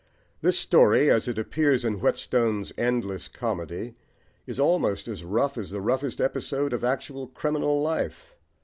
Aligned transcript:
This 0.41 0.57
story, 0.57 1.11
as 1.11 1.27
it 1.27 1.37
appears 1.37 1.85
in 1.85 1.99
Whetstone's 1.99 2.73
endless 2.75 3.27
comedy, 3.27 3.93
is 4.47 4.59
almost 4.59 5.07
as 5.07 5.23
rough 5.23 5.59
as 5.59 5.69
the 5.69 5.79
roughest 5.79 6.19
episode 6.19 6.73
of 6.73 6.83
actual 6.83 7.27
criminal 7.27 7.79
life. 7.83 8.35